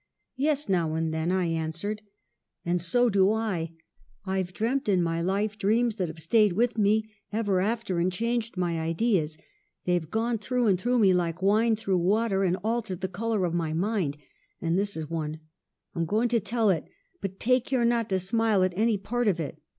"'Yes, 0.35 0.67
now 0.67 0.95
and 0.95 1.13
then,' 1.13 1.31
I 1.31 1.45
answered. 1.45 2.01
"'And 2.65 2.81
so 2.81 3.07
do 3.07 3.31
I. 3.33 3.73
I've 4.25 4.51
dreamt 4.51 4.89
in 4.89 5.03
my 5.03 5.21
life 5.21 5.59
dreams 5.59 5.97
that 5.97 6.07
have 6.07 6.17
stayed 6.19 6.53
with 6.53 6.75
me 6.79 7.07
ever 7.31 7.59
after 7.61 7.99
and 7.99 8.11
changed 8.11 8.57
my 8.57 8.79
ideas; 8.79 9.37
they've 9.85 10.09
gone 10.09 10.39
through 10.39 10.65
and 10.65 10.79
through 10.81 10.97
me 10.97 11.13
like 11.13 11.43
wine 11.43 11.75
through 11.75 11.99
water, 11.99 12.43
and 12.43 12.57
altered 12.63 13.01
the 13.01 13.07
color 13.07 13.45
of 13.45 13.53
my 13.53 13.73
mind. 13.73 14.17
And 14.59 14.75
this 14.75 14.97
is 14.97 15.07
one: 15.07 15.39
I'm 15.93 16.05
going 16.07 16.29
to 16.29 16.39
tell 16.39 16.71
it, 16.71 16.85
but 17.21 17.39
take 17.39 17.65
care 17.67 17.85
not 17.85 18.09
to 18.09 18.17
smile 18.17 18.63
at 18.63 18.73
any 18.75 18.97
part 18.97 19.27
of 19.27 19.39
it.' 19.39 19.61